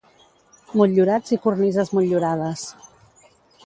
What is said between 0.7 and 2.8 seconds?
Motllurats i cornises motllurades.